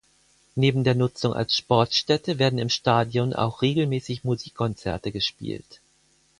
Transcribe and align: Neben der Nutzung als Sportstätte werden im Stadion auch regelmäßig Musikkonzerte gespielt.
Neben 0.55 0.83
der 0.83 0.95
Nutzung 0.95 1.35
als 1.35 1.55
Sportstätte 1.55 2.39
werden 2.39 2.57
im 2.57 2.69
Stadion 2.69 3.33
auch 3.35 3.61
regelmäßig 3.61 4.23
Musikkonzerte 4.23 5.11
gespielt. 5.11 5.79